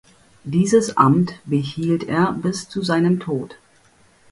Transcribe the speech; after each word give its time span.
Dieses 0.45 0.97
Amt 0.97 1.33
behielt 1.45 2.05
er 2.05 2.31
bis 2.31 2.67
zu 2.67 2.81
seinem 2.81 3.19
Tod. 3.19 3.59